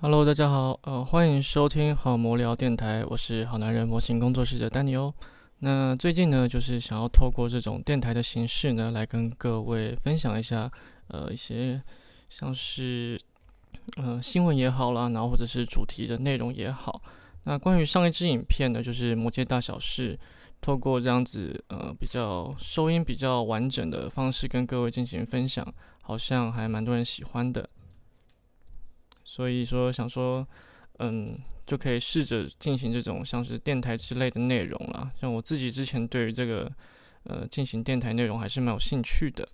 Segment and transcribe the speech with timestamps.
[0.00, 5.12] Hello，大家好，呃，欢迎收听好魔聊电台，我是好男人模型工作室的丹尼欧。
[5.58, 10.70] 那最近呢，就是想要透过这种电台的形式呢，来跟各位分享一下，
[11.08, 11.82] 呃，一些
[12.28, 13.20] 像是
[13.96, 17.02] 呃新闻也好啦，然后或者是主题的内容也好。
[17.42, 20.16] 那关于上一支影片呢，就是魔界大小事，
[20.60, 25.66] 透过这样子呃比较收音比较完整的方式跟各位进行分享，
[26.02, 27.68] 好像还蛮多人喜欢的。
[29.28, 30.48] 所以说，想说，
[31.00, 35.12] 嗯，就可以试着进行这种像是电台之类的内容啦。
[35.20, 36.72] 像我自己之前对于这个，
[37.24, 39.46] 呃，进行电台内容还是蛮有兴趣的。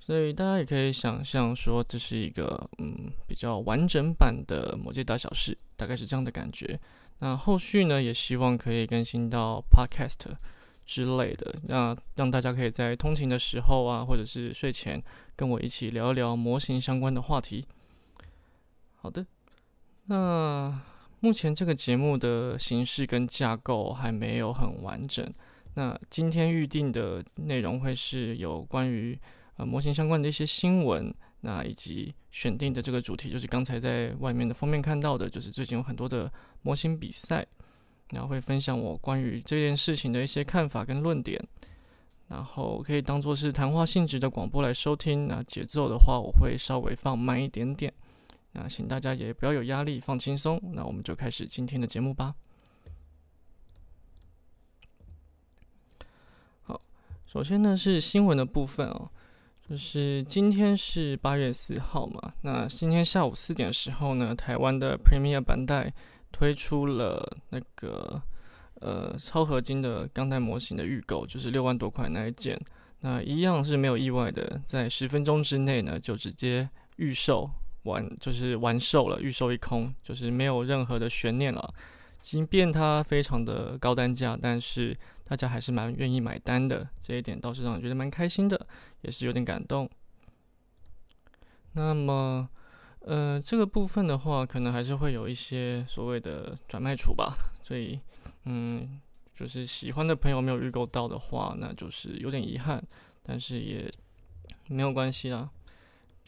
[0.00, 6.76] 所以大家也可以想象说，这是一个嗯比较完整版的《魔戒大小事》，大概是这样的感觉。
[7.20, 10.26] 那后续呢，也希望可以更新到 Podcast
[10.84, 15.00] 之类的，那让大家可以在通勤的时候啊，或者是睡前，
[15.36, 17.64] 跟我一起聊一聊模型相关的话题。
[19.00, 19.24] 好的，
[20.06, 20.80] 那
[21.20, 25.24] 目前这个节目的形式跟架构还没有很完整。
[25.74, 29.16] 那今天预定的内容会是有关于
[29.56, 36.30] 呃模型相关的一些新闻，那以及选定的这个主题就是刚才在外面的封面看到的，就是最近有很多的
[36.62, 37.46] 模型比赛，
[38.10, 41.40] 然后会分享我关于这件事情的一些看法跟论点，
[42.26, 45.28] 然后可以当做是谈话性质的广播来收听。
[45.28, 47.92] 那节奏的话，我会稍微放慢一点点。
[48.60, 50.60] 那请大家也不要有压力，放轻松。
[50.74, 52.34] 那我们就开始今天的节目吧。
[56.62, 56.80] 好，
[57.24, 59.08] 首先呢是新闻的部分哦，
[59.68, 62.32] 就是今天是八月四号嘛。
[62.42, 65.92] 那今天下午四点时候呢，台湾的 Premier 版带
[66.32, 68.20] 推出了那个
[68.80, 72.60] 呃超合金的钢弹模型的预购，就是六万多块那一件。
[73.00, 77.48] 那一样是没有意外的，在十分钟之内呢就直接预售。
[77.88, 81.74] 完就是完售了，预售一空，就是没有任何的悬念了。
[82.20, 88.66] 即便它非常的高单价，但是大家还是蛮愿意买单的，这一点倒是让我觉得蛮开心的，
[89.02, 89.88] 也是有点感动。
[91.72, 92.48] 那么，
[93.00, 97.34] 呃，这个部分的话，可能还是会有一些所谓的转卖处吧。
[97.62, 97.98] 所以，
[98.44, 99.00] 嗯，
[99.34, 102.82] 就是喜欢的朋友没有预购到的话，那就是有点遗憾，
[103.22, 103.90] 但是也
[104.66, 105.48] 没有关系啦。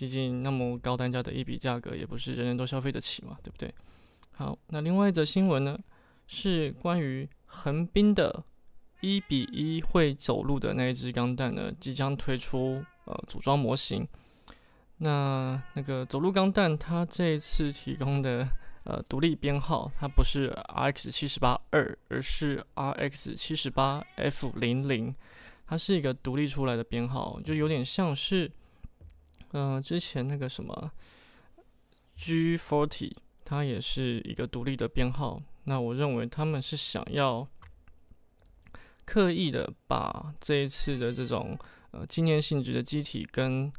[0.00, 3.70] 毕竟那么高单价的一笔价格，也不是人人都消费得起嘛，对不对？
[4.32, 5.78] 好，那另外一则新闻呢，
[6.26, 8.42] 是关于横滨的
[9.02, 14.08] 一比一会走路的那一只钢弹呢，即将推出呃组装模型。
[14.96, 18.48] 那那个走路钢弹，它这一次提供的
[18.84, 25.14] 呃独立编号，它不是 RX 七十八二，而是 RX 七十八 F 零零，
[25.66, 28.50] 它是一个独立出来的编号，就有点像是。
[29.52, 30.92] 嗯，之前那个什么
[32.16, 33.12] G forty，
[33.44, 35.42] 它也是一个独立的编号。
[35.64, 37.46] 那我认为他们是想要
[39.04, 41.58] 刻意的把这一次的这种
[41.90, 43.72] 呃纪念性质的机体跟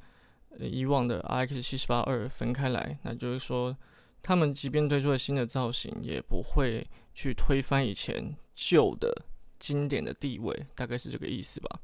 [0.59, 2.99] 以往的 RX 七十八二分开来。
[3.03, 3.73] 那就是说，
[4.21, 9.25] 他们即便推出了新的造型，也不会去推翻以前旧的
[9.57, 11.79] 经典的地位，大概是这个意思吧。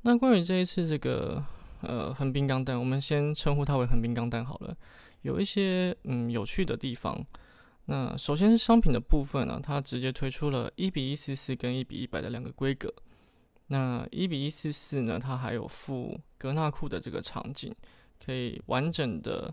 [0.00, 1.44] 那关于这一次这个。
[1.82, 4.76] 呃，横滨钢弹，我们先称呼它为横滨钢弹好了。
[5.22, 7.24] 有一些嗯有趣的地方。
[7.86, 12.92] 那首先是商品的部分呢，它直接推出了一比一四四跟一比一百的两个规格。
[13.66, 17.74] 那一比一四四呢，它还有附格纳库的这个场景，
[18.24, 19.52] 可以完整的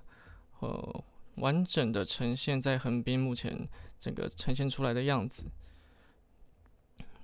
[0.60, 1.04] 呃
[1.36, 3.68] 完整的呈现在横滨目前
[4.00, 5.48] 整个呈现出来的样子。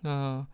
[0.02, 0.46] 那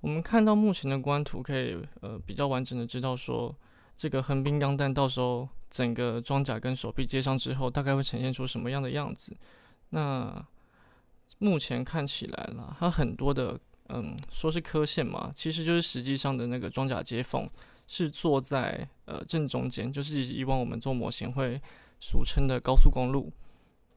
[0.00, 3.54] 我们看到目前的官图，可以呃比较完整的知道说。
[3.96, 9.36] 这个横滨钢弹到时候整个装甲跟手臂接上之后，大概会呈现出什么样的样子？
[9.90, 10.46] 那
[11.38, 13.58] 目前看起来啦，它很多的
[13.88, 17.48] 嗯，说是刻线嘛，其实就是实际上的那个装甲接缝
[17.86, 21.60] 是坐在呃正中间，就是以往我们做模型会
[22.00, 23.32] 俗称的高速公路。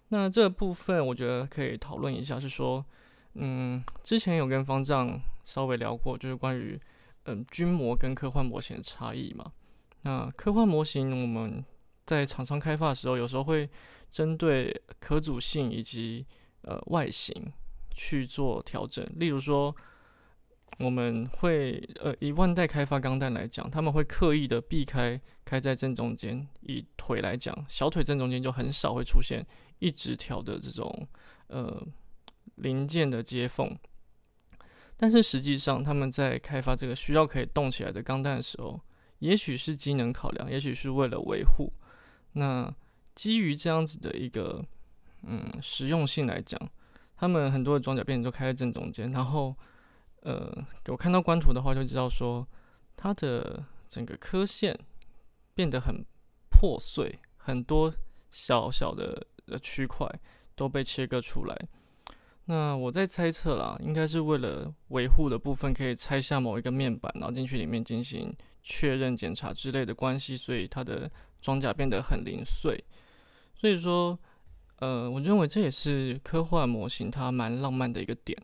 [0.10, 2.86] 那这部分我觉得可以讨论一下，是说
[3.34, 6.80] 嗯，之前有跟方丈稍微聊过，就是关于
[7.24, 9.52] 嗯军模跟科幻模型的差异嘛。
[10.04, 11.64] 那科幻模型，我们
[12.06, 13.70] 在厂商开发的时候，有时候会
[14.10, 16.26] 针对可组性以及
[16.62, 17.52] 呃外形
[17.92, 19.06] 去做调整。
[19.16, 19.76] 例如说，
[20.78, 26.48] 我们会呃以万代开发钢弹来讲，他们会刻意的避开开在正中间。
[26.62, 29.46] 以腿来讲，小腿正中间就很少会出现
[29.80, 31.08] 一直条的这种
[31.48, 31.86] 呃
[32.56, 33.78] 零件的接缝。
[34.96, 38.80] 但是实际上，他们在开发这个需要可以动起来的钢弹的时候，
[39.20, 41.72] 也许是机能考量，也许是为了维护。
[42.34, 42.74] 那
[43.16, 44.64] 基于这样子的一个
[45.24, 46.60] 嗯实用性来讲，
[47.16, 49.56] 他们很多的装甲变都开在正中间，然后
[50.22, 52.48] 呃，我看到官图的话就知道说，
[52.96, 54.78] 它的整个科线
[55.54, 56.06] 变得很
[56.50, 57.94] 破碎，很多
[58.30, 59.26] 小小的
[59.62, 60.08] 区块
[60.56, 61.68] 都被切割出来。
[62.46, 68.36] 那我在猜测啦，应该是为了维护的部分可以拆下某一个面板，然后进去里面进行
[68.70, 71.10] 确认检查之类的关系，所以它的
[71.42, 72.84] 装甲变得很零碎。
[73.56, 74.18] 所以说，
[74.78, 78.40] 呃，我认为这也是科幻模型它蛮浪漫的一个点，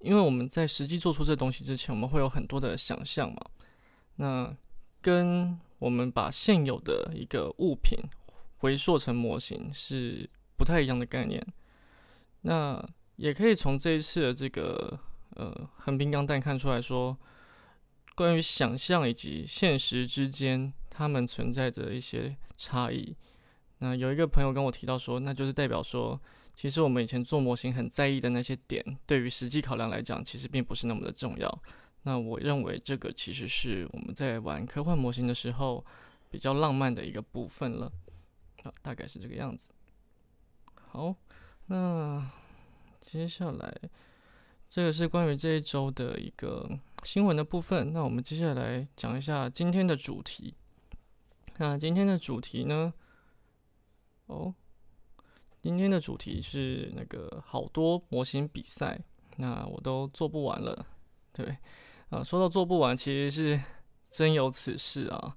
[0.00, 3.40] 因为我们在实际做出这东西之前，我们会有很多的想象嘛。
[4.16, 4.52] 那
[5.00, 7.96] 跟我们把现有的一个物品
[8.56, 11.40] 回溯成模型是不太一样的概念。
[12.40, 12.84] 那
[13.14, 14.98] 也可以从这一次的这个
[15.36, 17.16] 呃横滨钢弹看出来说，
[18.18, 23.16] 关于想象以及现实之间，他们存在着一些差异。
[23.78, 26.20] 那有一个朋友跟我提到说，那就是代表说，
[26.52, 31.62] 其实我们以前做模型很在意的那些点，对于实际考量来讲，其实并不是那么的重要。
[32.02, 35.86] 那我认为这个其实是我们在玩科幻模型的时候
[36.28, 37.92] 比较浪漫的一个部分了。
[38.64, 39.70] 啊，大概是这个样子。
[40.74, 41.14] 好。
[41.66, 42.28] 那
[42.98, 43.72] 接下来，
[44.68, 46.68] 这个是关于这一周的一个
[47.02, 47.92] 新闻的部分。
[47.92, 50.54] 那我们接下来讲一下今天的主题。
[51.56, 52.92] 那今天的主题呢？
[54.26, 54.54] 哦，
[55.60, 59.00] 今天的主题是那个好多模型比赛，
[59.38, 60.86] 那我都做不完了。
[61.32, 61.56] 对，
[62.10, 63.60] 啊，说到做不完，其实是
[64.10, 65.34] 真有此事啊。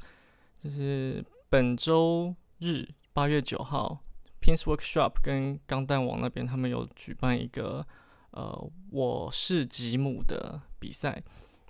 [0.63, 4.04] 就是本周日八月九号。
[4.42, 7.86] Pins Workshop 跟钢弹王那边，他们有举办一个
[8.31, 11.22] 呃，我是吉姆的比赛。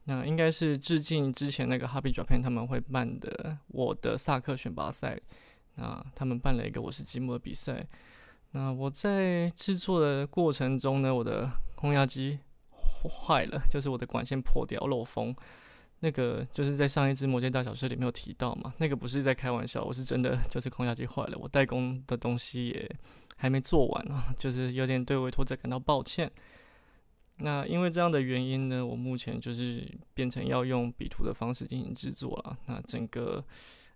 [0.05, 5.19] 那应该是致敬之前那个 Happy Japan 他们会办的我的萨克选拔赛。
[5.75, 7.87] 那他们办了一个我是吉姆的比赛。
[8.51, 12.39] 那我在制作的过程中呢，我的空压机
[13.03, 15.35] 坏了，就是我的管线破掉漏风。
[16.03, 22.95] 那个就是在上一支《魔戒大小事》里面有提到嘛，那个不是在开玩笑，我是真的就是空压机坏了，我代工的东西也
[23.37, 26.29] 还没做完啊，就是有点对委托者感到抱歉。
[27.37, 33.43] 那因为这样的原因呢，我目前就是变成要用笔图的方式进行制作了，那整个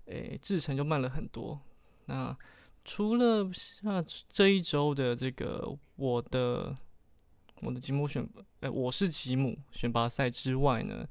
[0.06, 1.60] 诶制程就慢了很多。
[2.06, 2.38] 那
[2.84, 6.75] 除了下这一周的这个我的
[7.62, 8.28] 我的吉姆选，
[8.60, 11.08] 诶我是吉姆选拔赛之外呢？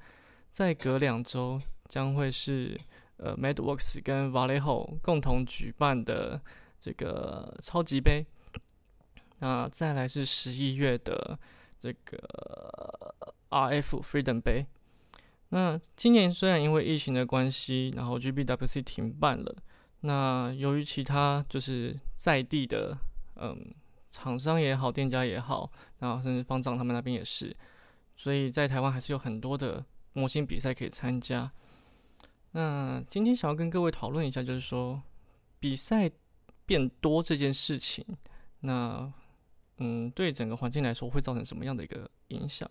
[0.54, 2.80] 再隔两周将会是
[3.16, 6.40] 呃，MadWorks 跟 Vallejo 共同举办的
[6.78, 8.24] 这个超级杯。
[9.40, 11.36] 那再来是十一月的
[11.80, 13.12] 这个
[13.50, 14.64] RF Freedom 杯。
[15.48, 19.56] 那今年虽然因为疫情的关系，然后 GBWC 停办了。
[20.02, 22.96] 那由于其他就是在地的
[23.34, 23.74] 嗯
[24.12, 25.68] 厂商也好，店家也好，
[25.98, 27.56] 然后甚至方丈他们那边也是，
[28.14, 29.84] 所以在台湾还是有很多的。
[30.14, 31.52] 模型比赛可以参加。
[32.52, 35.02] 那今天想要跟各位讨论一下，就是说
[35.60, 36.10] 比赛
[36.64, 38.02] 变多这件事情，
[38.60, 39.12] 那
[39.78, 42.70] 嗯，对整个环境来说会造成什么样的一个影响？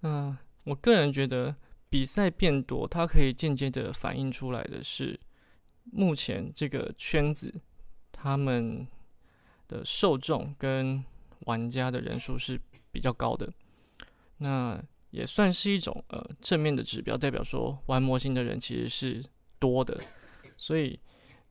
[0.00, 1.54] 那我个人觉得，
[1.88, 5.20] 比赛变多，它可以间接的反映出来的是，
[5.84, 7.54] 目前这个圈子
[8.10, 8.86] 他们
[9.68, 11.04] 的受众跟
[11.40, 12.58] 玩家的人数是
[12.90, 13.52] 比较高的。
[14.38, 19.24] 那也算是一种呃正面的指标，代表说玩模型的人其实是
[19.58, 19.98] 多的，
[20.56, 20.98] 所以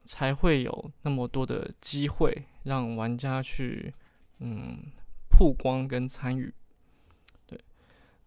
[0.06, 3.94] 才会有那么多的机会让玩家去
[4.40, 4.78] 嗯
[5.30, 6.54] 曝光跟参与。
[7.48, 7.60] 对，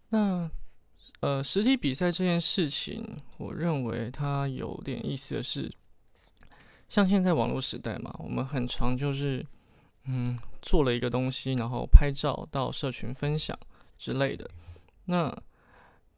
[0.09, 0.49] 那
[1.21, 5.71] 呃实体比赛这件事情，我认为它有点意思的是，
[6.89, 9.45] 像现在网络时代嘛，我们很常就是
[10.05, 13.57] 嗯做了一个东西，然后拍照到社群分享
[13.97, 14.49] 之类的。
[15.09, 15.35] 那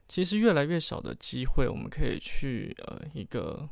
[0.10, 3.69] 其实越来越少的机会，我们可以去呃一个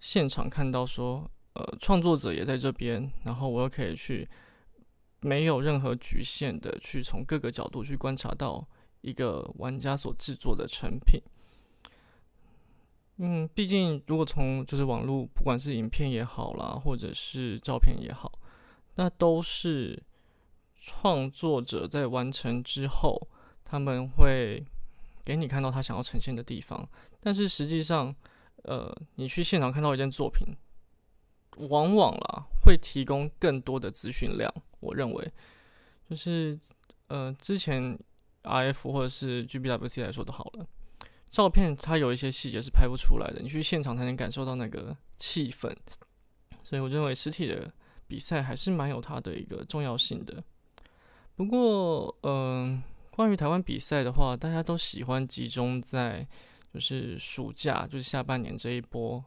[0.00, 4.28] 现场看到说，呃创作者也在这边，然后我又可以去
[5.20, 8.66] 没有任何局限的去从各个角度去观察到
[9.02, 11.22] 一个玩家所制作的成品。
[13.18, 18.40] 嗯，毕竟如果从就是网络，不管是影片也好啦，或者是照片也好，
[18.96, 20.02] 那都是
[20.74, 23.28] 创作者在完成之后。
[23.68, 24.64] 他们会
[25.24, 26.88] 给你看到他想要呈现的地方，
[27.20, 28.14] 但是实际上，
[28.62, 30.46] 呃，你去现场看到一件作品，
[31.68, 34.48] 往往啦会提供更多的资讯量。
[34.80, 35.32] 我认为，
[36.08, 36.58] 就是
[37.08, 37.98] 呃，之前
[38.42, 40.66] R F 或者是 G B W C 来说都好了，
[41.28, 45.74] 照片它有一些细节是拍不出来的，你去现场才能感受到那个气氛。
[46.62, 47.72] 所以我认为实体的
[48.06, 50.42] 比赛还是蛮有它的一个重要性的。
[51.34, 52.82] 不过，嗯，
[53.16, 56.28] 关于台湾比赛的话，大家都喜欢集中在
[56.74, 59.24] 就是暑假，就是下半年这一波，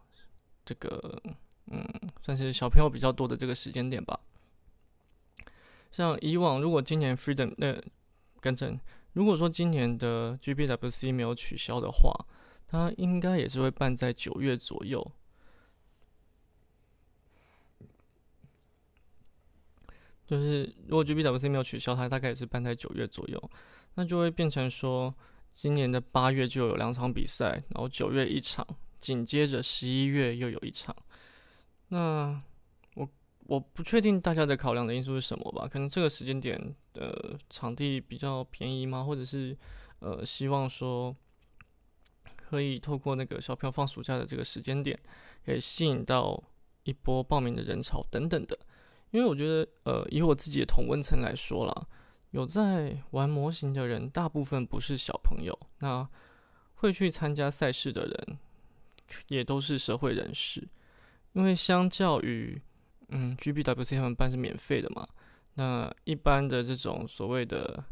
[0.63, 1.19] 这个
[1.71, 1.83] 嗯，
[2.21, 4.19] 算是小朋友比较多的这个时间点吧。
[5.91, 7.75] 像以往，如果今年 Freedom 那
[8.39, 8.79] 跟正，
[9.13, 12.13] 如果说今年的 GBWC 没有取消的话，
[12.67, 15.11] 它应该也是会办在九月左右。
[20.27, 23.51] 就是如果 GBWC 没有取消，它大概也是办在九月左右，
[23.99, 25.13] 那就会变成说，
[25.51, 28.65] 今年的八月就有两场比赛，然后九月一场，
[28.97, 30.95] 紧接着十一月又有一场，
[31.89, 32.41] 那。
[32.95, 33.07] 我
[33.45, 35.67] 我不确定大家的考量的因素是什么吧？
[35.67, 36.57] 可能这个时间点
[36.93, 39.03] 的场地比较便宜吗？
[39.03, 39.57] 或者是
[39.99, 41.15] 呃，希望说
[42.37, 44.97] 可以透过那个小票放暑假的这个时间点，
[45.45, 46.41] 可以吸引到
[46.83, 48.57] 一波报名的人潮等等的。
[49.11, 51.87] 因为我觉得，呃，以我自己的同温层来说啦，
[52.31, 56.07] 有在玩模型的人，大部分不是小朋友，那
[56.75, 58.37] 会去参加赛事的人，
[59.27, 60.67] 也都是社会人士，
[61.33, 62.61] 因为相较于
[63.09, 65.07] 嗯，GBWC 他们办是免费的嘛？
[65.55, 67.83] 那一般的这种所谓的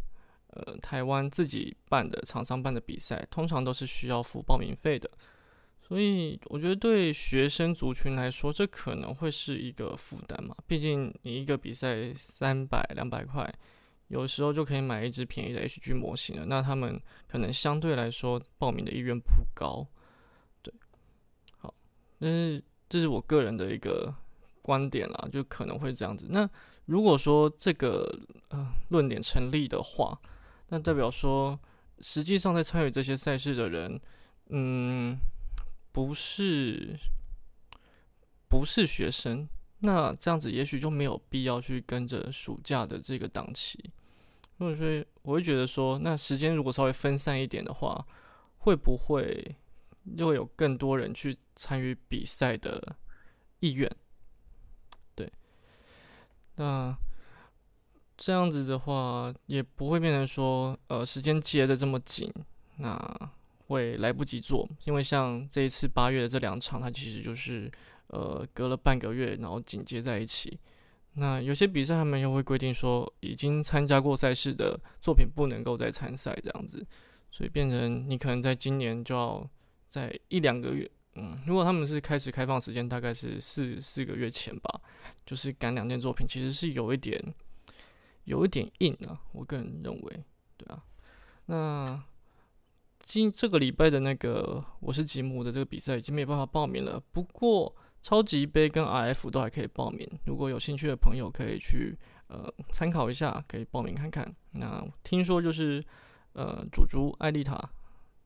[0.52, 5.10] 呃台湾自己办的厂商办的比赛，通常都是需要付报名费的。
[5.82, 10.56] 所以我觉得对学生族群来说，这可能会是一个负担嘛。
[10.68, 13.52] 毕竟你一个比赛三百两百块，
[14.08, 16.46] 有时候就可以买一只便宜的 HG 模型了。
[16.46, 19.88] 那他们可能相对来说报名的意愿不高。
[20.62, 20.74] 对，
[21.58, 21.74] 好，
[22.20, 24.14] 但是这是我个人的一个。
[24.60, 26.28] 观点啦，就可能会这样子。
[26.30, 26.50] 那
[26.88, 28.06] 如果说这个
[28.50, 30.20] 呃论点成立的话，
[30.68, 31.58] 那代表说
[32.02, 33.98] 实际上在参与这些赛事的人，
[34.50, 35.18] 嗯，
[35.94, 37.00] 不是
[38.50, 39.48] 不是学生，
[39.80, 43.92] 那这样子也许就没有必要去跟着暑假的这个档期。
[44.58, 48.04] 所以，我会觉得说，那时间如果稍微分散一点的话，
[48.58, 49.56] 会不会
[50.16, 52.96] 又有更多人去参与比赛的
[53.60, 53.88] 意愿？
[55.14, 55.32] 对
[56.56, 56.98] 那
[58.18, 62.34] 这样子的话，也不会变成说，呃，时间接的这么紧，
[62.78, 63.32] 那
[63.68, 64.68] 会来不及做。
[64.86, 67.72] 因为像这一次八月的这两场，它其实就是，
[68.08, 70.60] 呃，隔了半个月，然后紧接在一起。
[71.14, 76.86] 那有些比赛他们又会规定说，已经参加过赛事的作品不能够再参赛这样子，
[77.32, 79.50] 所以变成你可能在今年就要
[79.88, 80.90] 在一两个月。
[81.16, 84.80] 嗯，如果他们是开始开放时间大概是四四个月前吧，
[85.26, 87.20] 就是赶两件作品，其实是有一点
[88.26, 90.24] 有一点硬啊，我个人认为，
[90.56, 90.84] 对啊。
[91.48, 92.04] 那
[93.00, 104.36] 今这个礼拜的那个我是吉姆的这个比赛已经没有办法报名了，不过超级杯跟 RF 都还可以报名，如果有兴趣的朋友可以去呃参考一下，可以报名看看。
[104.52, 105.84] 那听说就是
[106.34, 107.70] 呃主主艾丽塔。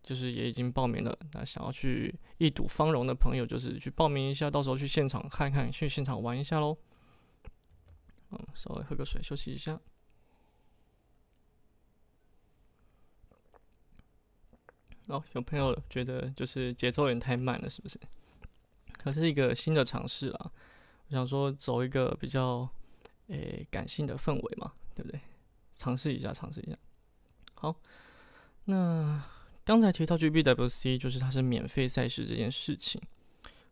[0.04, 6.75] 就是也已经报名了，那想要去一睹芳容的朋友，就是去报名一下，到时候去现场看看，去现场玩一下喽。
[8.32, 9.80] 嗯，稍微喝个水，休息一下。
[15.06, 18.00] 哦，有朋友觉得就是节奏有点太慢了，是不是？
[19.03, 20.51] 可是一个新的尝试啊，
[21.08, 22.70] 我想说走一个比较
[23.27, 25.20] 诶感性的氛围嘛，对不对？
[25.74, 26.77] 尝试一下，尝试一下。
[27.55, 27.75] 好，
[28.65, 29.24] 那。
[29.63, 33.00] 刚才提到 GBWC，就是它是免费赛事这件事情，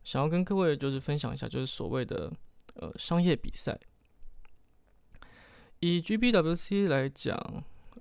[0.03, 2.31] 想要跟各位就是分享一下，就是所谓的
[2.75, 3.77] 呃商业比赛。
[5.79, 7.35] 以 GBWC 来讲，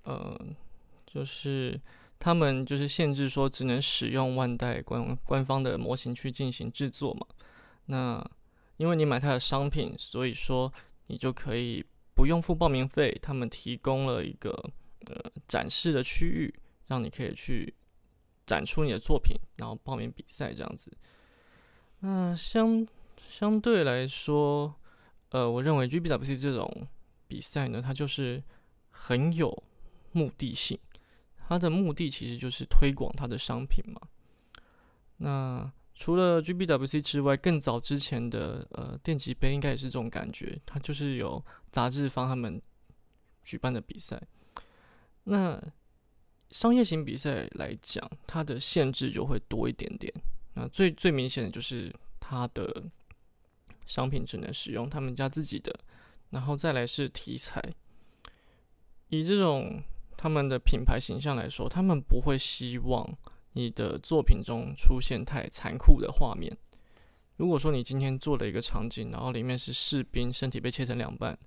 [0.02, 0.38] 呃，
[1.06, 1.80] 就是
[2.18, 7.26] 他们就是限制说只能使用万代官官方的模型去进行制作嘛。
[7.86, 8.30] 那
[8.76, 10.72] 因为你买它的商品，所以说
[11.06, 11.84] 你就可以
[12.14, 14.50] 不用付报名费，他们提供了一个
[15.06, 16.54] 呃展示的区域，
[16.86, 17.74] 让你可以去。
[18.48, 20.90] 展出你的作品，然后报名比赛这样子。
[22.00, 22.88] 那相
[23.28, 24.74] 相对来说，
[25.28, 26.88] 呃，我认为 GBWC 这种
[27.26, 28.42] 比赛呢，它就是
[28.88, 29.62] 很有
[30.12, 30.78] 目的性。
[31.48, 33.98] 它的目的其实就是推广它的商品嘛。
[35.16, 42.60] 那除了 GBWC 之外，更早之前的呃电极杯应该也是这种感觉，它就是有杂志方他们
[43.42, 44.20] 举办的比赛。
[45.24, 45.58] 那
[46.50, 50.12] 商业型比赛来讲，它的限制就会多一点点。
[50.52, 51.90] 那最最明显的就是
[52.20, 52.84] 它的
[53.86, 55.74] 商品只能使用他们家自己的，
[56.28, 57.62] 然后再来是题材。
[59.08, 59.82] 以这种
[60.18, 63.08] 他们的品牌形象来说，他们不会希望
[63.52, 66.54] 你的作品中出现太残酷的画面。
[67.36, 71.38] 如果说你今天做了一个场景，然后里面是士兵身体被切成两半，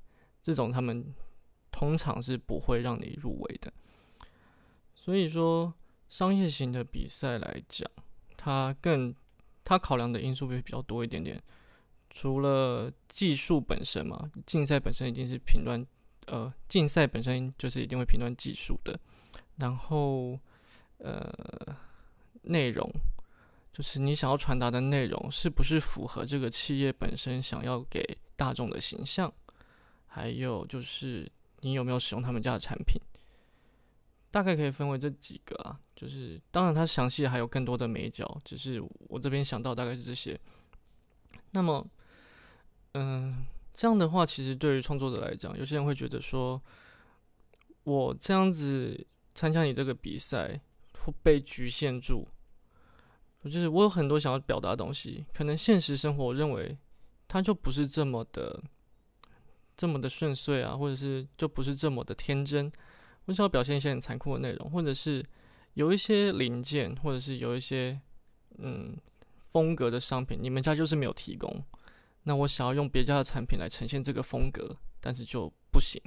[0.41, 1.13] 这种他们
[1.69, 3.73] 通常是不会让你入围的。
[4.95, 5.73] 所以说，
[6.07, 7.85] 商业型的比赛来讲，
[8.37, 9.13] 它更
[9.65, 11.43] 它考量的因素会比较多一点点。
[12.09, 15.85] 除了技术本身嘛，竞赛本身一定是评断，
[16.31, 18.97] 呃，竞赛本身就是一定会评断技术的。
[19.57, 20.39] 然后，
[20.97, 21.29] 呃，
[22.43, 22.89] 内容。
[23.73, 29.31] 就是你想要传达的内容是不是符合这个企业本身想要给大众的形象？
[30.07, 31.29] 还有就是
[31.61, 33.01] 你有没有使用他们家的产品？
[34.29, 35.79] 大概可以分为这几个啊。
[35.95, 40.39] 就是当然它详细还有更多的美角，只是我这边想到大概是这些。
[41.51, 41.85] 那么，
[42.93, 46.61] 嗯，这样的话，其实对于创作者来讲，有些人会觉得说，
[47.83, 50.59] 我这样子参加你这个比赛
[50.99, 52.27] 会被局限住。
[53.43, 56.77] 就是我有很多想要表达的东西，可能现实生活我认为
[57.27, 58.61] 它就不是这么的
[59.75, 62.71] 这么的顺遂啊，或者是就不是这么的天真。
[63.25, 65.25] 我想要表现一些很残酷的内容，或者是
[65.73, 67.99] 有一些零件，或者是有一些
[68.59, 68.95] 嗯
[69.49, 71.63] 风格的商品，你们家就是没有提供。
[72.23, 76.01] 那我想要用别家的产品来呈现这个风格，但是就不行。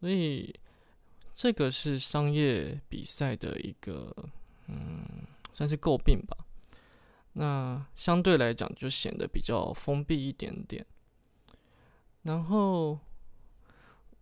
[0.00, 0.54] 所以
[1.34, 4.14] 这个是商业比赛的一个
[4.68, 5.04] 嗯。
[5.56, 6.36] 算是诟病吧，
[7.32, 10.84] 那相对来讲就显得比较封闭一点点。
[12.24, 12.98] 然后，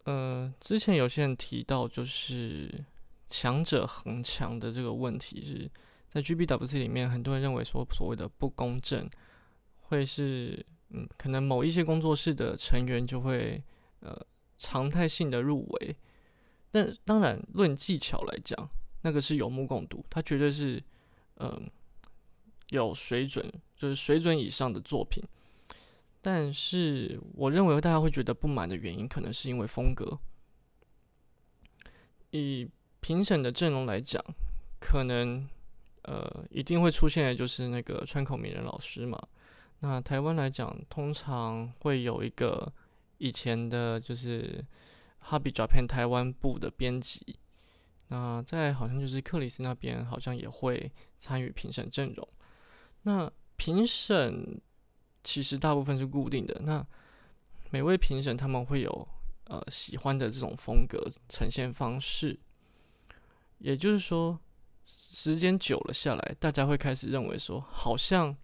[0.05, 2.85] 呃，之前有些人提到，就是
[3.27, 5.69] 强者恒强的这个问题，是
[6.09, 9.11] 在 GBWC 里面，很多人认为说所谓的不公正，
[9.85, 13.63] 会是嗯，可能某一些工作室的成员就会
[14.01, 14.15] 呃
[14.57, 15.97] 常态性的入围。
[16.71, 18.69] 但当然，论技巧来讲，
[19.03, 20.83] 那个是有目共睹，它绝对是。
[21.39, 21.69] 嗯，
[22.69, 23.45] 有水准，
[23.77, 25.21] 就是水准以上的作品。
[26.23, 30.17] 但是，我认为大家会觉得不满的原因，可能是因为风格。
[32.31, 34.25] 以评审的阵容来讲，
[34.79, 35.45] 可能
[36.03, 39.21] 呃一定会出现的就是那个川口名人老师嘛。
[39.87, 42.73] 那台湾来讲，通常会有一个
[43.19, 44.65] 以前的，就是
[45.29, 47.39] Hobby Japan 台湾部的编辑。
[48.09, 52.27] 那在好像就是克里斯那边好像也会参与评审阵容。
[53.03, 54.59] 那评审
[55.23, 56.59] 其实大部分是固定的。
[56.63, 56.83] 那
[57.69, 59.07] 每位评审他们会有
[59.49, 62.41] 呃喜欢的这种风格呈现方式。
[63.59, 64.41] 也就是说，
[64.83, 68.35] 时间久了下来，大家会开始认为说，好像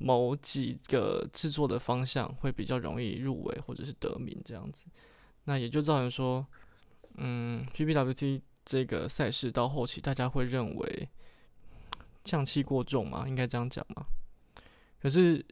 [0.00, 4.86] 某几个制作的方向会比较容易入围或者是得名这样子。
[5.44, 6.44] 那也就造成说，
[7.16, 8.40] 嗯，PPWT。
[8.62, 11.08] 这个赛事到后期，大家会认为
[12.22, 13.26] 降气过重嘛？
[13.26, 14.06] 应该这样讲嘛？
[15.00, 15.44] 可是，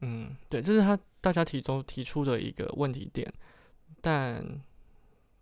[0.00, 3.32] 嗯，对，这是他大家提都提出的一个问题点。
[4.02, 4.44] 但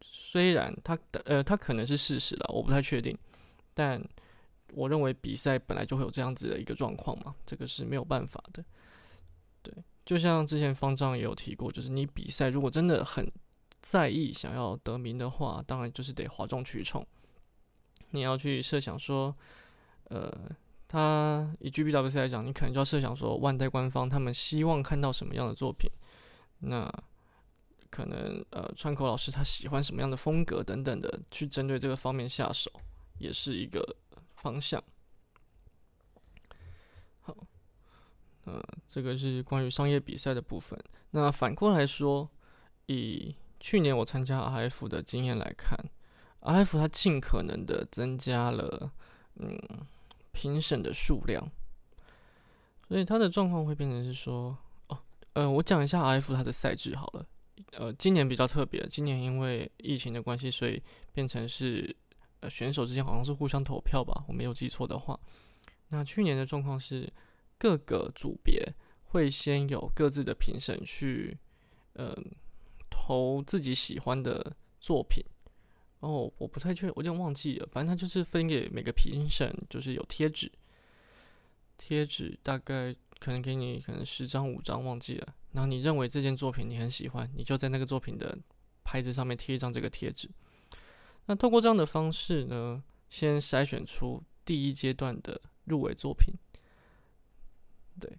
[0.01, 3.19] 虽然他呃，他可能是事实了，我不太确定。
[3.73, 4.01] 但
[4.75, 8.65] 我认为比赛本来就会有这样子的一个状况嘛，这个是没有办法的。
[9.63, 9.73] 对，
[10.05, 13.31] 就像之前方丈也有提过，就是你比赛如果真的很
[13.81, 17.07] 在意想要得名的话，当然就是得哗众取宠。
[18.11, 19.35] 你要去设想说，
[20.05, 20.33] 呃，
[20.87, 25.91] 他以 GBWC 来讲，你可能就要设想说，万代官方他们希望看到什么样的作品，
[26.61, 26.89] 那
[27.91, 32.71] 可能呃，川口老师他喜欢什么样的风格等等的，去针对这个方面下手，
[33.19, 33.97] 也是一个
[34.45, 34.83] 方向。
[37.21, 37.35] 好，
[38.45, 40.79] 呃，这个是关于商业比赛的部分。
[41.13, 42.29] 那反过来说，
[42.87, 45.79] 以去年我参加 RF 的经验来看。
[46.43, 48.93] ，RF 它尽可能的增加了
[49.37, 49.59] 嗯
[50.31, 51.51] 评审的数量，
[52.87, 54.55] 所以它的状况会变成是说
[54.89, 54.99] 哦
[55.33, 57.27] 呃我讲一下 F 它的赛制好了，
[57.73, 60.83] 呃今年比较特别，今年因为疫情的关系，所以
[61.15, 61.97] 变成是
[62.49, 65.19] 选手之间好像是互相投票吧，我没有记错的话。
[65.89, 67.13] 那去年的状况是
[67.59, 68.67] 各个组别
[69.05, 71.37] 会先有各自的评审去
[71.93, 72.17] 呃
[72.91, 75.25] 投自己喜欢的作品。
[76.01, 77.69] 哦，我不太确，我有点忘记了。
[77.73, 80.53] 反正他就是分给每个评审，就是有贴纸，
[81.79, 85.35] 贴纸大概可能给你可能十张五张，忘记了。
[85.53, 88.37] 然后你认为这件作品你很喜欢，你就在那个作品的
[88.83, 90.29] 牌子上面贴一张这个贴纸。
[91.27, 96.35] 那透过这样的方式呢，先筛选出第一阶段的入围作品。
[98.01, 98.19] 对，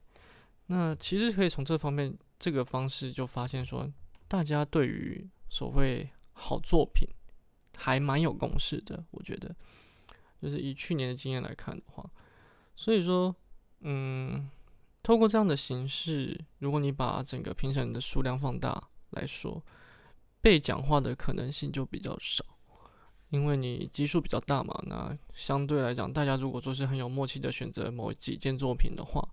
[0.68, 3.92] 那其实可以从这方面这个方式就发现说，
[4.28, 7.08] 大家对于所谓好作品。
[7.78, 9.54] 还蛮有共识的，我觉得，
[10.42, 12.10] 就是以去年的经验来看的话，
[12.74, 13.36] 所以说，
[13.82, 14.50] 嗯，
[15.04, 19.62] 透过这样的形式，如果你把整个评审的数量放大来说，
[20.40, 22.46] 被讲话的可能性就比较少，
[23.30, 24.74] 因为你基数比较大嘛。
[24.88, 29.28] 那相对来讲，大家如果说是很有默契的选择某几件作品的话，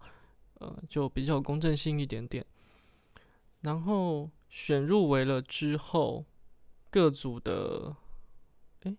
[0.55, 2.45] 呃，就比较公正性一点点。
[3.61, 6.25] 然后选入围了之后，
[6.91, 7.97] 各组的，
[8.83, 8.97] 哎，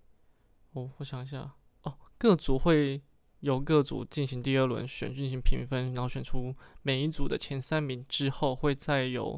[0.72, 1.54] 我我想一下，
[1.84, 3.02] 哦，各组会。
[3.44, 9.38] 由各组进行第二轮选，进行评分，然后选出每一组的前三名之后，会再由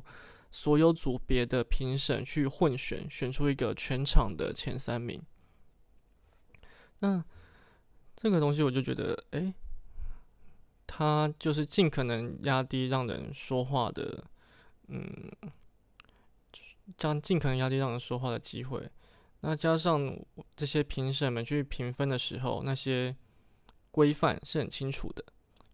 [0.51, 5.19] 所有组别的评审去混选，选出一个全场的前三名。
[6.99, 7.23] 那
[8.15, 9.53] 这个东西我就觉得，哎，
[10.87, 14.23] 他就是尽可能压低让人说话的，
[14.87, 15.31] 嗯，
[16.97, 18.89] 将尽可能压低让人说话的机会。
[19.41, 20.17] 那加上
[20.55, 23.15] 这些评审们去评分的时候，那些。
[23.95, 25.23] 规范是很清楚的，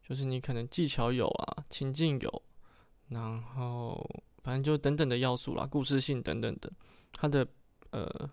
[0.08, 2.44] 就是你可能技巧有啊，情境有，
[3.08, 4.08] 然后
[4.44, 6.72] 反正就等等的要素啦，故事性等等的，
[7.14, 7.48] 它的
[7.90, 8.30] 呃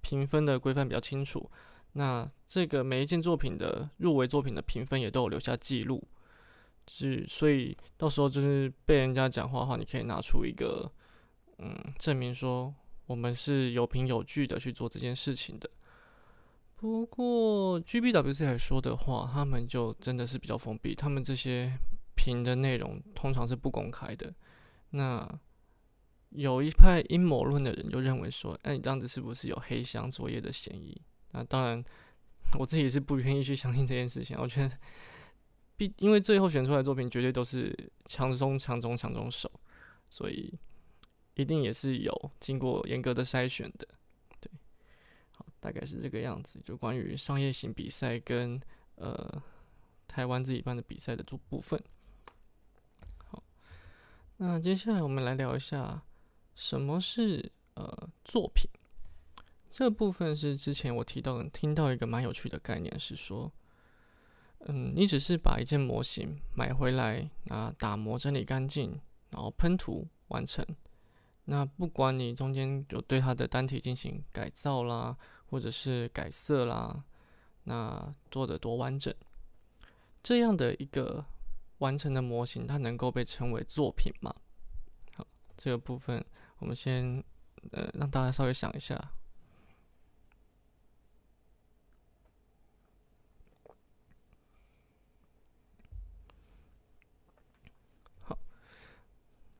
[0.00, 1.50] 评分的规范比较清楚。
[1.98, 6.06] 那这个每一件作品的入围作品的评分也都有留下记录，
[6.86, 10.90] 是所以到时候就是被人家讲话的话，你可以拿出一个
[11.58, 12.72] 嗯证明说
[13.06, 15.70] 我们是有凭有据的去做这件事情的。
[16.74, 21.72] 不过，GBWC 来说的话，他们就真的是比较封闭，他们这些
[22.14, 24.30] 评的内容通常是不公开的。
[24.90, 25.26] 那
[26.28, 31.00] 有一派阴谋论的人就认为说，哎，你这样子是不是有黑箱作业的嫌疑？
[31.32, 31.84] 那当然，
[32.58, 34.36] 我自己是不愿意去相信这件事情。
[34.38, 34.78] 我觉得，
[35.76, 39.50] 必因为最后选出来的作品绝对都是强中强中强中手，
[40.08, 40.58] 所以
[41.34, 43.86] 一定也是有经过严格的筛选的。
[44.40, 44.50] 对，
[45.32, 48.58] 好大概是这个样子，就关于商业型比赛跟
[48.94, 49.42] 呃
[50.08, 51.78] 台湾自己办的比赛的这部分。
[53.24, 53.42] 好，
[54.38, 56.02] 那接下来我们来聊一下
[56.54, 58.70] 什么是呃作品。
[59.76, 63.52] 这部分是之前我提到听到一个蛮有趣的概念，是说，
[64.60, 70.64] 嗯，你只是把一件模型买回来，啊，打磨整理干净，然后喷涂完成。
[71.44, 75.14] 那不管你中间有对它的单体进行改造啦。
[75.48, 77.04] 或者是改色啦，
[77.62, 79.14] 那做的多完整，
[80.20, 81.24] 这样的一个
[81.78, 84.34] 完成的模型，它能够被称为作品吗？
[85.14, 85.24] 好，
[85.56, 86.22] 这个部分
[86.58, 87.22] 我们先
[87.70, 89.00] 呃让大家稍微想一下。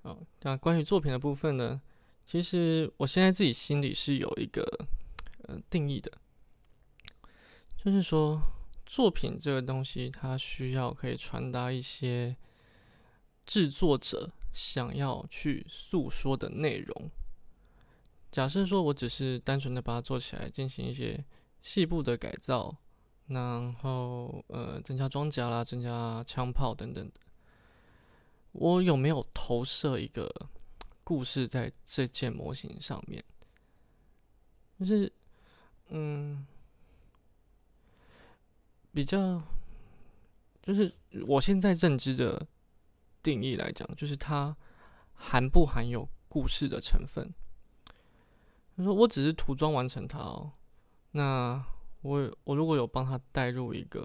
[0.07, 1.81] 好，那关于作品的部分呢，
[2.25, 4.63] 其实我现在自己心里是有一个。
[5.49, 6.11] 呃，定义的，
[7.77, 8.43] 就是说，
[8.85, 12.37] 作品这个东西，它需要可以传达一些
[13.45, 17.11] 制作者想要去诉说的内容。
[18.33, 21.25] 假设说我只是单纯的把它做起来，进行一些
[21.63, 22.77] 细部的改造，
[23.29, 27.21] 然后呃，增加装甲啦，增加枪炮等等的，
[28.59, 30.29] 我有没有投射一个
[31.05, 33.25] 故事在这件模型上面？
[34.79, 35.13] 就是。
[35.91, 36.45] 嗯，
[38.93, 39.41] 比较
[40.61, 40.93] 就是
[41.29, 42.45] 我现在认知的
[43.23, 44.57] 定义来讲，就是它
[45.15, 47.33] 含不含有故事的成分。
[48.77, 50.51] 他说我只是涂装完成它哦，
[51.13, 51.65] 那
[52.03, 54.05] 我我如果有帮他带入一个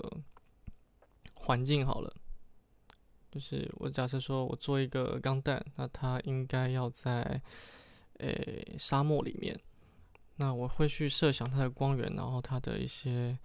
[1.33, 2.15] 环境好了，
[3.31, 7.41] 就是我假设说我做一个钢弹，那它应该要在
[8.19, 9.59] 诶沙漠里面。
[10.35, 13.37] 那我会去设想它的光源，然后它的一些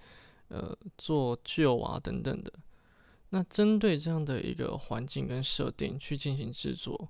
[0.48, 2.52] 呃做旧啊等等的。
[3.30, 7.08] 那针对这样的一个环境跟设定去进行制作，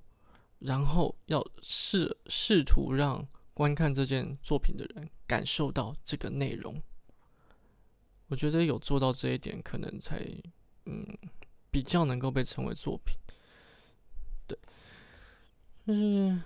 [0.59, 6.81] 然后要试试图让观看这件作品的人感受到这个内容。
[8.29, 10.27] 我觉得有做到这一点，可能才
[10.87, 11.07] 嗯
[11.77, 13.15] 比较能够被称为作品。
[14.47, 14.59] 对，
[15.87, 16.41] 就是。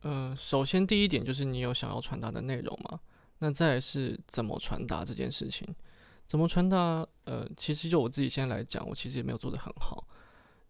[0.00, 2.98] 呃，首先第一点就是你有想要传达的内容吗？
[3.40, 5.68] 那再是怎么传达这件事情？
[6.26, 7.06] 怎么传达？
[7.24, 10.08] 呃，其实就我自己现在来讲，我其实也没有做的很好。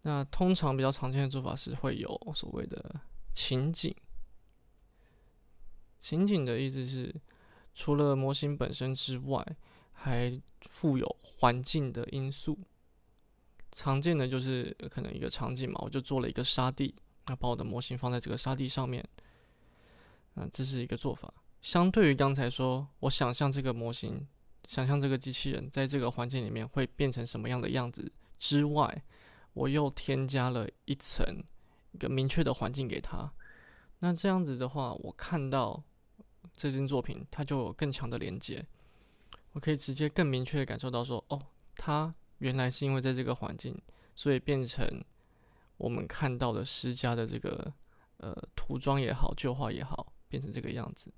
[0.02, 3.00] 那通常比较常见的做法是会有所谓的
[3.32, 3.94] 情景。
[6.00, 7.14] 情景的意思是，
[7.72, 9.46] 除了模型本身之外，
[9.92, 12.58] 还附有环境的因素。
[13.72, 16.94] 常见的就是可能一个场景嘛，我就做了一个沙地，
[17.26, 19.06] 那把我的模型放在这个沙地上面。
[20.34, 21.32] 啊，这是一个做法。
[21.60, 24.26] 相对于刚才说，我想象这个模型，
[24.66, 29.04] 想象这个机器人在这个环境里面会变成什么样的样子之外，
[29.52, 31.24] 我又添加了一层
[31.92, 33.30] 一个明确的环境给他。
[33.98, 35.82] 那这样子的话，我看到
[36.56, 38.64] 这件作品，它就有更强的连接，
[39.52, 41.40] 我可以直接更明确的感受到说，哦，
[41.76, 43.80] 它原来是因为在这个环境，
[44.16, 44.84] 所以变成
[45.76, 47.72] 我们看到的施加的这个
[48.16, 51.12] 呃涂装也好，旧化也好，变成这个样子。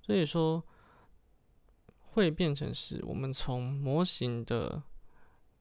[0.00, 0.64] 所以说，
[2.12, 4.82] 会变成是我们从模型的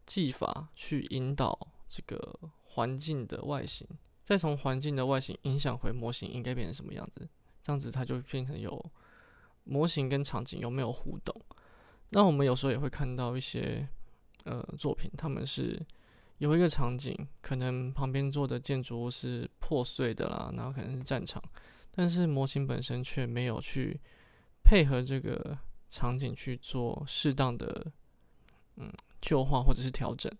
[0.06, 3.86] 技法去引导这个环境的外形，
[4.24, 7.28] 再从环境的外形影响回模型应该变成什么样子，
[7.62, 8.84] 这样子它就变成有
[9.66, 11.36] 模型跟场景有没有互动。
[12.12, 13.88] 那我们有时候也会看到一些
[14.44, 15.80] 呃作品，他们是
[16.38, 21.42] 有一个场景，可能旁边做的建筑物是破碎的啦，然后可能是战场，
[21.92, 24.00] 但是模型本身却没有去。
[24.62, 25.58] 配合这个
[25.90, 27.92] 场景去做适当的
[28.76, 28.88] 嗯
[29.20, 30.32] 旧化或者是调整，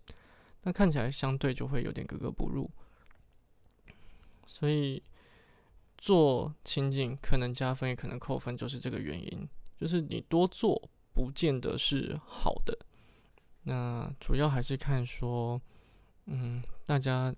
[0.62, 2.70] 那看起来相对就会有点格格不入。
[4.46, 5.02] 所以
[5.98, 9.48] 做情景可能加分也可能扣分，就是这个原因。
[9.76, 10.80] 就是你多做
[11.12, 12.78] 不见得是好的。
[13.62, 15.60] 那主要还是看说，
[16.26, 17.34] 嗯，大家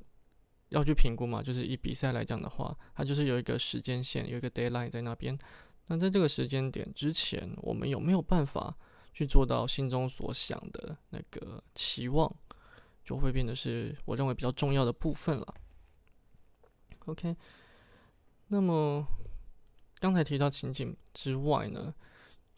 [0.69, 1.43] 要去评估嘛。
[1.43, 5.37] 就是以比赛来讲的话，它就是有一个时间线，有一个 deadline 在那边。
[5.89, 8.75] 那在这个时间点之前，我们有没有办法
[9.13, 12.33] 去做到心中所想的那个期望，
[13.05, 15.55] 就会变得是我认为比较重要的部分了。
[17.07, 17.37] OK，
[18.47, 19.05] 那么
[19.99, 21.93] 刚才提到情景之外呢，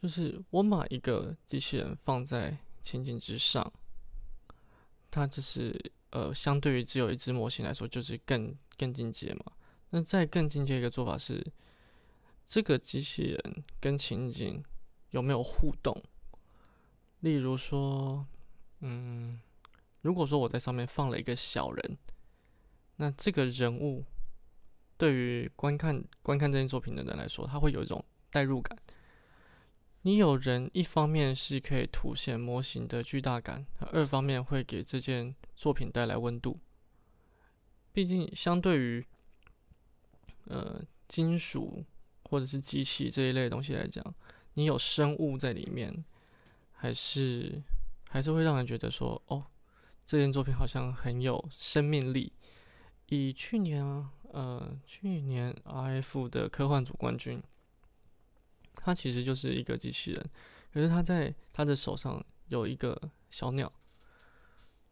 [0.03, 3.73] 就是我把一个机器人放在情景之上，
[5.11, 5.75] 它就是
[6.11, 9.53] 呃，相对于只有一只模型来说，就是更更进阶嘛。
[9.91, 11.45] 那再更进阶一个做法是。
[12.47, 14.63] 这个机器人跟情景
[15.11, 15.99] 有没有互动？
[17.21, 18.25] 例如说，
[18.81, 19.41] 嗯，
[20.03, 21.99] 如果说我在上面放了一个小人，
[22.97, 24.05] 那这个人物
[24.99, 28.79] 对于观看观看这件作品的人来说，他会有一种代入感。
[30.05, 36.59] 你有人，一方面是可以凸显模型的巨大感，二方面会给这件作品带来温度。
[37.93, 39.05] 毕竟，相对于
[40.47, 41.85] 呃金属。
[42.31, 44.03] 或者是机器这一类东西来讲，
[44.55, 46.05] 你有生物在里面，
[46.73, 47.63] 还是
[48.09, 49.45] 还是会让人觉得说，哦，
[50.05, 52.33] 这件作品好像很有生命力。
[53.07, 57.41] 以去年啊，呃，去年 RF 的科幻组冠军，
[58.85, 60.31] 他其实就是一个机器人，
[60.73, 63.73] 可是他在他的手上有一个小鸟，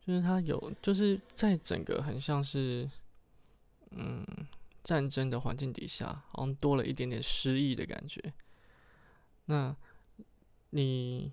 [0.00, 2.90] 就是他有，就是在整个很像是，
[3.90, 4.24] 嗯。
[4.84, 8.20] 战争的环境底下，好像多了一点点诗意的感觉。
[9.44, 9.76] 那，
[10.70, 11.30] 你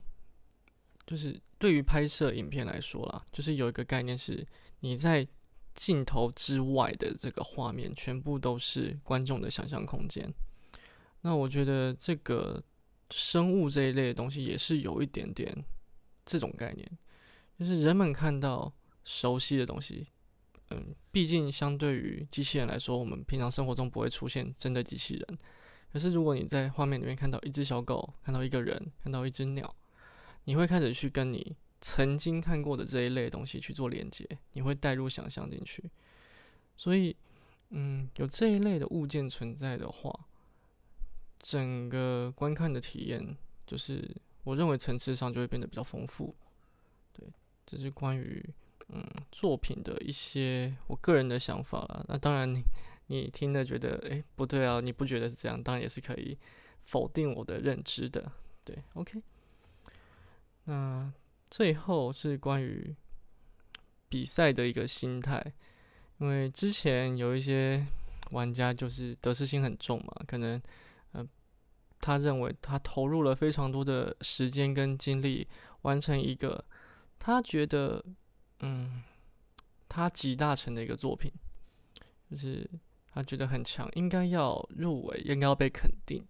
[1.08, 4.48] 就是对于拍摄影片来说啦，就是有一个概念是，
[4.82, 5.28] 你在
[5.74, 10.32] 镜头之外的这个画面，全部都是观众的想象空间。
[11.21, 12.63] 那我觉得这个
[13.10, 15.53] 生物这一类的东西，也是有一点点
[16.25, 16.89] 这种概念，
[17.58, 20.08] 就是人们看到熟悉的东西。
[20.71, 25.39] 嗯，毕竟相对于机器人来说，我们平常生活中不会出现真的机器人。
[25.91, 29.75] 可是如果你在画面里面看到一只小狗，看到一个人，看到一只鸟，
[30.43, 35.84] 你会开始去跟你曾经看过的这一类东西去做连接，你会带入想象进去。
[36.77, 37.17] 所以，
[37.71, 40.27] 嗯，有这一类的物件存在的话，
[41.39, 44.10] 整个观看的体验，就是
[44.43, 46.36] 我认为层次上就会变得比较丰富。
[47.13, 47.28] 对，
[47.65, 48.43] 这是关于。
[48.91, 52.04] 嗯，作品的一些我个人的想法了。
[52.08, 52.63] 那当然，你
[53.06, 55.62] 你听了觉得诶不对啊，你不觉得是这样？
[55.62, 56.36] 当然也是可以
[56.82, 58.32] 否定我的认知的。
[58.63, 59.21] 对，OK。
[60.63, 61.13] 那
[61.52, 62.95] 最后是关于
[64.10, 65.54] 比赛的一个心态，
[66.17, 67.86] 因为之前有一些
[68.32, 70.60] 玩家就是得失心很重嘛，可能
[72.00, 75.48] 他认为他投入了非常多的时间跟精力
[75.82, 76.64] 完成一个
[77.18, 78.04] 他觉得。
[78.62, 79.04] 嗯，
[79.88, 81.32] 他集大成的一个作品，
[82.30, 82.70] 就是
[83.10, 86.22] 他觉得很强，应该要入围，应该要被肯定，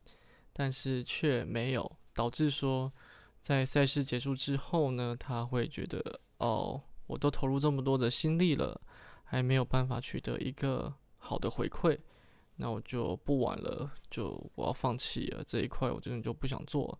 [0.53, 2.93] 但是却没有，导致说
[3.41, 8.79] 在赛事结束之后呢，他会觉得哦，我都投入这么多的心力了，
[9.23, 11.97] 还没有办法取得一个好的回馈，
[12.59, 16.99] 那我就不玩了，就我要放弃了这一块，我真的就不想做，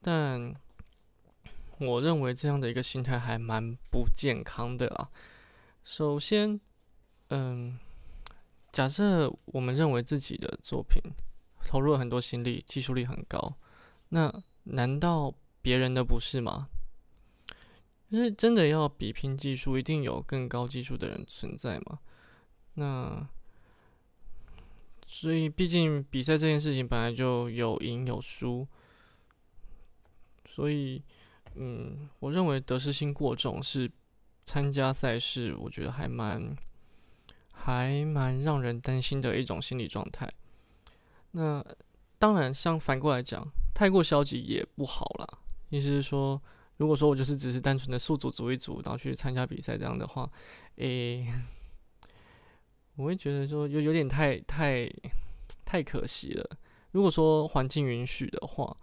[0.00, 0.54] 但。
[1.80, 5.10] 我认为这样的一个心态还蛮不健康的啊。
[5.82, 6.58] 首先，
[7.30, 7.76] 嗯，
[8.70, 11.02] 假设我们认为自己的作品
[11.66, 13.56] 投入了很多心力，技术力很高，
[14.10, 16.68] 那难道别人的不是吗？
[18.08, 21.98] 就是真的要比拼技术，一定有更高技术的人存在嘛？
[22.74, 23.28] 那
[25.06, 28.66] 所以，毕竟比赛这件事情本来就有赢有输，
[30.48, 31.02] 所以，
[31.54, 33.90] 嗯，我认为得失心过重是
[34.44, 36.56] 参加赛事，我觉得还蛮
[37.52, 40.28] 还蛮让人担心的一种心理状态。
[41.32, 41.64] 那
[42.18, 45.38] 当然，像反过来讲，太过消极也不好啦。
[45.70, 46.40] 意思是说，
[46.78, 50.28] 如果说我就是只是单纯的速组组一组，然后去参加比赛这样的话，
[50.76, 51.26] 诶。
[52.96, 54.88] 我会觉得说有有点太太
[55.64, 56.50] 太可惜了。
[56.92, 58.76] 如果说环境允许的话，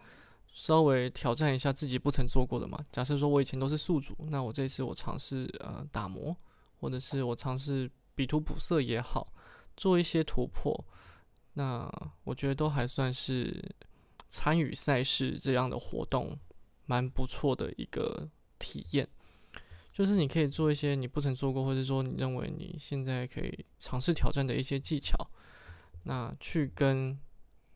[0.53, 2.77] 稍微挑战一下自己不曾做过的嘛。
[2.91, 6.35] 假设说我以前都是宿主，那我这次我尝试呃打磨，
[6.79, 9.31] 或者是我尝试比图补色也好，
[9.77, 10.85] 做一些突破，
[11.53, 11.89] 那
[12.25, 13.63] 我觉得都还算是
[14.29, 16.37] 参与赛事这样的活动
[16.85, 19.07] 蛮不错的一个体验。
[19.93, 25.29] 就是你可以做一些你不曾做过，或者说你认为你现在可以尝试挑战的一些技巧，
[26.03, 27.19] 那去跟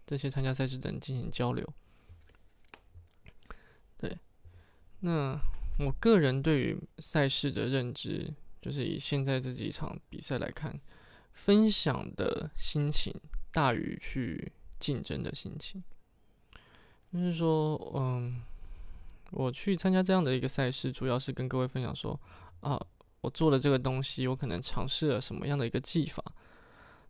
[0.08, 1.67] 这些参加赛事的人进行交流。
[3.97, 4.17] 对，
[5.01, 5.38] 那
[5.80, 10.80] 我个人对于赛事的认知，就是以现在这几场比赛来看，
[11.34, 13.13] 分享的心情
[13.51, 15.84] 大于去竞争的心情。
[17.12, 18.41] 就是说，嗯。
[19.31, 22.19] 我去参加这样的一个赛事，主要是跟各位分享说，
[22.61, 22.79] 啊，
[23.21, 26.23] 我做了这个东西，我可能尝试了什么样的一个技法。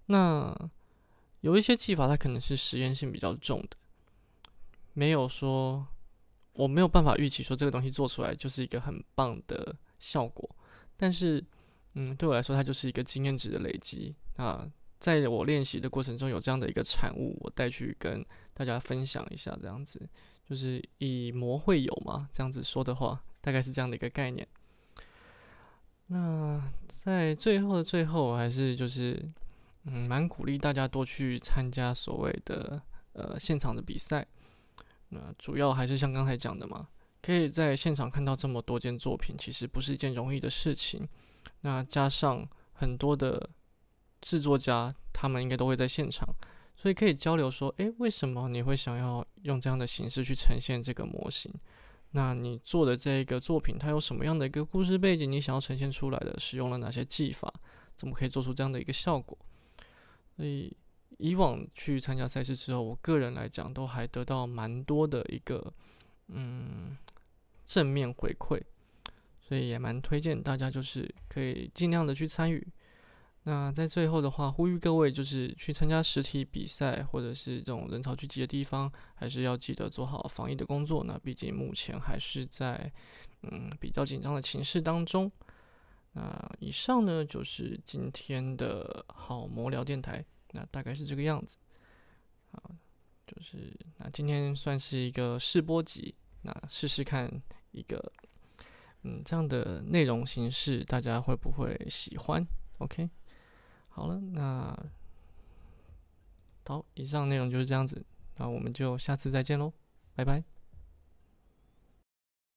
[0.08, 0.56] 那
[1.42, 3.78] 有一些技法，它可能是实验性比较重的，
[4.94, 5.86] 没有说
[6.54, 10.50] 我没有办法预期说这个东西做出来就是一个很棒的效果。
[10.98, 11.44] 但是，
[11.94, 14.68] 嗯，对我来说，它就是一个经验值的累积啊。
[14.98, 20.10] 在我练习的过程中，有这样的一个产物，我带去跟大家分享一下，这样子。
[20.50, 24.48] 就是以魔会友嘛，这样子说的话，大概是这样的一个概念。
[26.08, 29.28] 那在最后的最后，还是就是
[29.86, 32.82] 嗯，蛮鼓励大家多去参加所谓的
[33.14, 34.26] 呃现场的比赛。
[35.10, 36.88] 那主要还是像刚才讲的嘛，
[37.22, 41.08] 可以在现场看到这么多件作品，其实不是一件容易的事情。
[41.62, 43.50] 那加上很多的
[44.22, 46.28] 制作家，他们应该都会在现场。
[46.86, 51.52] 所以可以交流说，诶，为什么你会想要用这样的形式去呈现这个模型？
[52.12, 55.32] 那你做的这个作品，它有什么样的一个故事背景？
[55.32, 57.52] 你想要呈现出来的，使用了哪些技法？
[57.96, 59.36] 怎么可以做出这样的一个效果？
[60.38, 60.72] 所以
[61.18, 65.74] 以往去参加赛事之后，我个人来讲，都还得到蛮多的一个
[66.28, 66.96] 嗯
[67.66, 68.62] 正面回馈，
[69.42, 72.64] 所以也蛮推荐大家，就是可以尽量的去参与。
[73.48, 81.04] 那在最后的话，呼吁各位就是去参加实体比赛，或者是这种人潮聚集的地方，还是要记得做好防疫的工作。
[81.04, 82.92] 那毕竟目前还是在
[83.44, 85.32] 嗯比较紧张的情势当中。
[86.14, 91.58] 那以上呢就是今天的好魔聊电台，那大概是这个样子。
[92.52, 92.58] 啊，
[93.28, 97.30] 就是那今天算是一个试播集，那试试看
[97.70, 98.12] 一个
[99.04, 102.44] 嗯这样的内容形式，大家会不会喜欢
[102.80, 103.08] ？OK。
[103.96, 104.78] 好了，那
[106.66, 108.06] 好，以上内容就是这样子，
[108.36, 109.72] 那我们就下次再见喽，
[110.16, 110.55] 拜拜。